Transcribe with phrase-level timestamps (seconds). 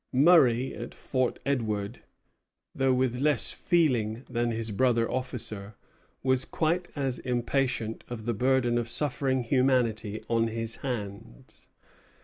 [0.13, 2.01] Murray, at Fort Edward,
[2.73, 5.75] though with less feeling than his brother officer,
[6.23, 11.67] was quite as impatient of the burden of suffering humanity on his hands.